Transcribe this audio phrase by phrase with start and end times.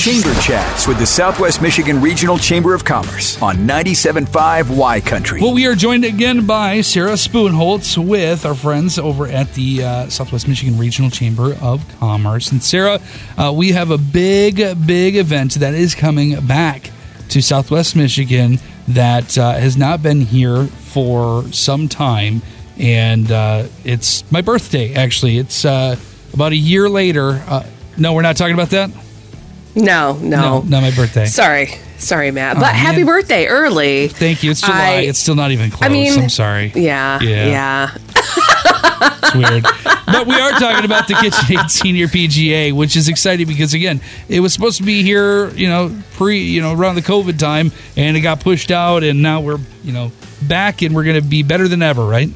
[0.00, 5.42] Chamber Chats with the Southwest Michigan Regional Chamber of Commerce on 97.5 Y Country.
[5.42, 10.08] Well, we are joined again by Sarah Spoonholtz with our friends over at the uh,
[10.08, 12.50] Southwest Michigan Regional Chamber of Commerce.
[12.50, 12.98] And Sarah,
[13.36, 16.90] uh, we have a big, big event that is coming back
[17.28, 18.58] to Southwest Michigan
[18.88, 22.40] that uh, has not been here for some time.
[22.78, 25.36] And uh, it's my birthday, actually.
[25.36, 25.96] It's uh,
[26.32, 27.44] about a year later.
[27.46, 27.66] Uh,
[27.98, 28.90] no, we're not talking about that?
[29.74, 30.36] No, no.
[30.36, 31.26] No, not my birthday.
[31.26, 31.68] Sorry.
[31.98, 32.56] Sorry, Matt.
[32.56, 34.08] Oh, but happy birthday early.
[34.08, 34.50] Thank you.
[34.50, 34.78] It's July.
[34.78, 35.88] I- it's still not even close.
[35.88, 36.72] I mean, I'm sorry.
[36.74, 37.20] Yeah.
[37.22, 37.46] Yeah.
[37.46, 37.90] Yeah.
[39.22, 39.62] It's weird.
[40.06, 44.40] but we are talking about the KitchenAid Senior PGA, which is exciting because again, it
[44.40, 48.16] was supposed to be here, you know, pre, you know, around the COVID time, and
[48.16, 50.10] it got pushed out, and now we're, you know,
[50.42, 52.28] back, and we're going to be better than ever, right?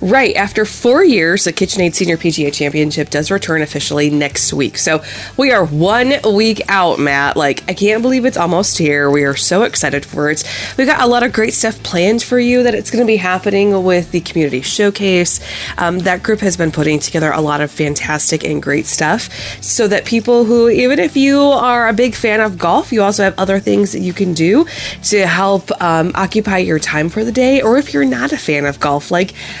[0.00, 0.34] Right.
[0.36, 4.78] After four years, the KitchenAid Senior PGA Championship does return officially next week.
[4.78, 5.02] So
[5.36, 7.36] we are one week out, Matt.
[7.36, 9.10] Like, I can't believe it's almost here.
[9.10, 10.44] We are so excited for it.
[10.76, 13.16] We've got a lot of great stuff planned for you that it's going to be
[13.16, 15.40] happening with the Community Showcase.
[15.78, 19.28] Um, that group has been putting together a lot of fantastic and great stuff
[19.62, 23.22] so that people who, even if you are a big fan of golf, you also
[23.22, 24.66] have other things that you can do
[25.04, 27.62] to help um, occupy your time for the day.
[27.62, 29.34] Or if you're not a fan of golf, like,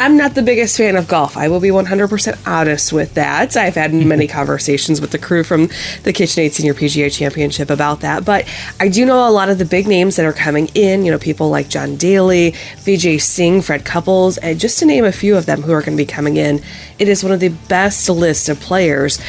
[0.00, 1.36] I'm not the biggest fan of golf.
[1.36, 3.56] I will be 100% honest with that.
[3.56, 5.66] I've had many conversations with the crew from
[6.04, 8.46] the KitchenAid Senior PGA Championship about that, but
[8.78, 11.04] I do know a lot of the big names that are coming in.
[11.04, 15.10] You know, people like John Daly, Vijay Singh, Fred Couples, and just to name a
[15.10, 16.62] few of them who are going to be coming in.
[17.00, 19.20] It is one of the best lists of players,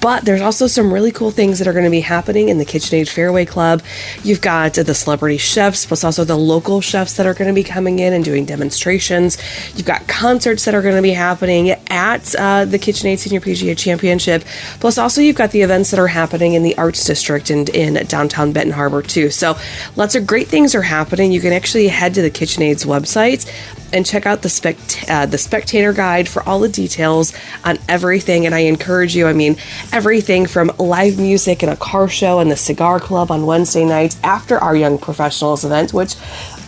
[0.00, 2.64] but there's also some really cool things that are going to be happening in the
[2.64, 3.82] KitchenAid Fairway Club.
[4.22, 7.64] You've got the celebrity chefs, plus also the local chefs that are going to be
[7.64, 9.38] coming in and doing demonstrations.
[9.74, 13.76] You've got concerts that are going to be happening at uh, the KitchenAid Senior PGA
[13.76, 14.44] Championship.
[14.80, 17.94] Plus, also you've got the events that are happening in the Arts District and in
[18.06, 19.28] downtown Benton Harbor too.
[19.28, 19.58] So,
[19.94, 21.32] lots of great things are happening.
[21.32, 23.44] You can actually head to the KitchenAid's website
[23.92, 28.46] and check out the spect- uh, the spectator guide for all the details on everything.
[28.46, 29.26] And I encourage you.
[29.26, 29.56] I mean,
[29.92, 34.18] everything from live music and a car show and the cigar club on Wednesday nights
[34.24, 36.14] after our young professionals event, which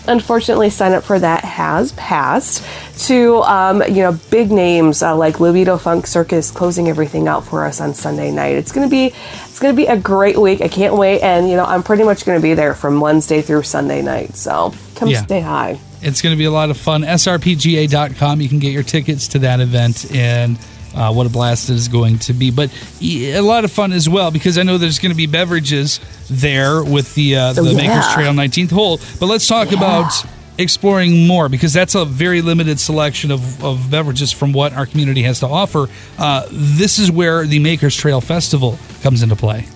[0.09, 2.65] unfortunately sign up for that has passed
[3.07, 7.65] to um, you know big names uh, like libido funk circus closing everything out for
[7.65, 9.07] us on sunday night it's gonna be
[9.45, 12.25] it's gonna be a great week i can't wait and you know i'm pretty much
[12.25, 15.23] gonna be there from wednesday through sunday night so come Yeah.
[15.23, 17.03] stay high It's going to be a lot of fun.
[17.03, 18.41] SRPGA.com.
[18.41, 20.57] You can get your tickets to that event and
[20.95, 22.51] uh, what a blast it is going to be.
[22.51, 22.71] But
[23.03, 26.01] a lot of fun as well because I know there's going to be beverages
[26.31, 28.13] there with the uh, the Oh, Makers.
[28.15, 28.99] Trail 19th hole.
[29.21, 30.13] But let's talk about
[30.59, 35.23] exploring more because that's a very limited selection of, of beverages from what our community
[35.23, 35.87] has to offer.
[36.19, 39.67] Uh, this is where the Makers Trail Festival comes into play.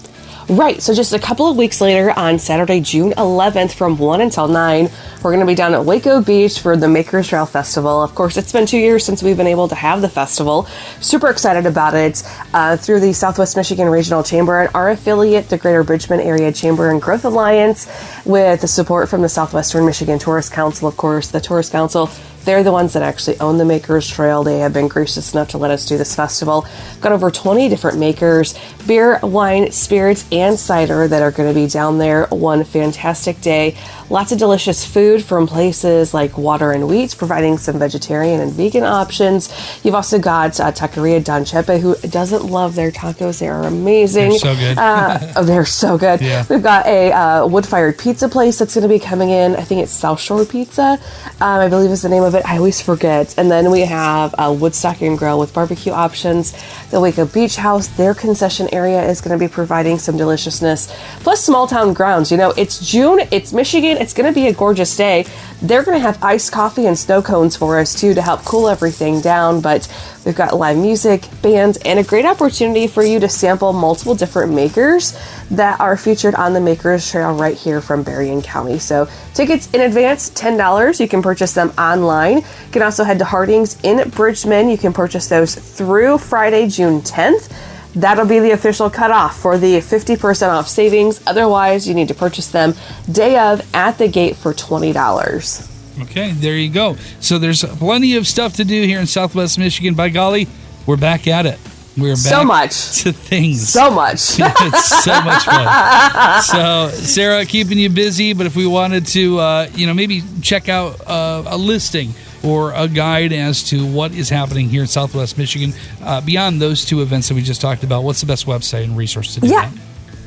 [0.49, 0.83] Right.
[0.83, 4.91] So just a couple of weeks later on Saturday, June 11th from 1 until 9,
[5.23, 8.03] we're going to be down at Weko Beach for the Makers Trail Festival.
[8.03, 10.65] Of course, it's been two years since we've been able to have the festival.
[11.01, 15.59] Super excited about it uh, through the Southwest Michigan Regional Chamber and our affiliate, the
[15.59, 17.87] Greater Bridgman Area Chamber and Growth Alliance,
[18.25, 22.11] with the support from the Southwestern Michigan Tourist Council, of course, the Tourist Council.
[22.45, 24.43] They're the ones that actually own the Makers Trail.
[24.43, 26.67] They have been gracious enough to let us do this festival.
[27.01, 31.67] Got over 20 different makers, beer, wine, spirits, and cider that are going to be
[31.69, 33.77] down there one fantastic day.
[34.11, 38.85] Lots of delicious food from places like Water and Wheat, providing some vegetarian and vegan
[38.85, 39.49] options.
[39.85, 43.39] You've also got uh, Taqueria Don Chepe, who doesn't love their tacos.
[43.39, 44.31] They are amazing.
[44.31, 44.79] They're so good.
[44.79, 46.21] Uh, oh, they're so good.
[46.21, 46.45] Yeah.
[46.49, 49.57] We've got a uh, wood-fired pizza place that's going to be coming in.
[49.57, 50.99] I think it's South Shore Pizza,
[51.41, 52.45] um, I believe is the name of it.
[52.45, 53.35] I always forget.
[53.39, 56.53] And then we have uh, Woodstock and Grill with barbecue options.
[56.91, 60.87] The Weko Beach House, their concession area is going to be providing some deliciousness.
[61.21, 62.31] Plus, small town grounds.
[62.31, 63.21] You know, it's June.
[63.31, 63.97] It's Michigan.
[63.99, 65.27] It's going to be a gorgeous day.
[65.61, 68.69] They're going to have iced coffee and snow cones for us too to help cool
[68.69, 69.61] everything down.
[69.61, 69.89] But
[70.25, 74.53] we've got live music, bands, and a great opportunity for you to sample multiple different
[74.53, 75.19] makers
[75.51, 78.79] that are featured on the Makers Trail right here from Berrien County.
[78.79, 81.01] So tickets in advance, $10.
[81.01, 82.39] You can purchase them online.
[82.39, 84.69] You can also head to Harding's in Bridgman.
[84.69, 87.53] You can purchase those through Friday, June 10th.
[87.95, 91.21] That'll be the official cutoff for the 50% off savings.
[91.27, 92.75] Otherwise, you need to purchase them
[93.11, 96.03] day of at the gate for $20.
[96.03, 96.97] Okay, there you go.
[97.21, 99.95] So there's plenty of stuff to do here in Southwest Michigan.
[99.95, 100.49] By golly,
[100.87, 101.59] we're back at it.
[101.99, 103.03] We're back So much.
[103.03, 103.69] to things.
[103.69, 104.15] So much.
[104.39, 106.43] it's so much fun.
[106.43, 110.71] So, Sarah, keeping you busy, but if we wanted to, uh, you know, maybe check
[110.71, 115.39] out uh, a listing or a guide as to what is happening here in Southwest
[115.39, 115.73] Michigan
[116.03, 118.97] uh, beyond those two events that we just talked about, what's the best website and
[118.97, 119.69] resource to do Yeah.
[119.71, 119.79] that?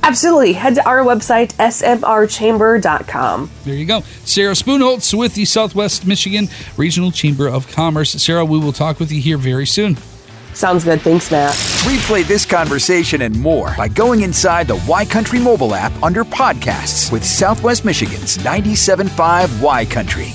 [0.04, 0.54] Absolutely.
[0.54, 3.50] Head to our website, smrchamber.com.
[3.64, 4.02] There you go.
[4.24, 6.48] Sarah Spoonholtz with the Southwest Michigan
[6.78, 8.12] Regional Chamber of Commerce.
[8.12, 9.98] Sarah, we will talk with you here very soon.
[10.54, 11.02] Sounds good.
[11.02, 11.54] Thanks, Matt.
[11.84, 17.12] Replay this conversation and more by going inside the Y Country mobile app under podcasts
[17.12, 20.34] with Southwest Michigan's 97.5 Y Country.